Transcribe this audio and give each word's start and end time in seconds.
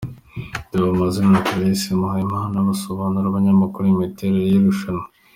Deo 0.71 0.91
Mazina 0.99 1.29
na 1.33 1.43
Clarisse 1.47 1.89
Muhayimana 1.99 2.65
basobanurira 2.67 3.27
abanyamakuru 3.29 3.85
imiterere 3.87 4.43
y'iri 4.45 4.67
rushanwa. 4.69 5.05